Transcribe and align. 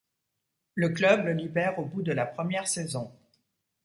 Le 0.73 0.89
club 0.89 1.25
le 1.25 1.33
libère 1.33 1.77
au 1.77 1.85
bout 1.85 2.01
de 2.01 2.11
la 2.11 2.25
première 2.25 2.67
saison. 2.67 3.11